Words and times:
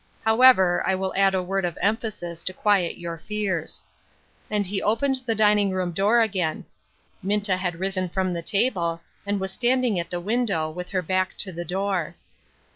However, 0.25 0.81
I 0.83 0.95
will 0.95 1.13
add 1.15 1.35
a 1.35 1.43
word 1.43 1.63
of 1.63 1.77
emphasis, 1.79 2.41
to 2.45 2.53
quiet 2.53 2.97
your 2.97 3.19
fears." 3.19 3.83
And 4.49 4.65
he 4.65 4.81
opened 4.81 5.17
the 5.27 5.35
dining 5.35 5.69
room 5.69 5.91
door 5.91 6.21
again. 6.21 6.65
Minta 7.21 7.55
had 7.55 7.79
risen 7.79 8.09
from 8.09 8.33
the 8.33 8.41
table, 8.41 9.01
and 9.27 9.39
was 9.39 9.51
standing 9.51 9.99
at 9.99 10.09
the 10.09 10.19
window, 10.19 10.71
with 10.71 10.89
her 10.89 11.03
back 11.03 11.37
to 11.37 11.51
the 11.51 11.65
door. 11.65 12.15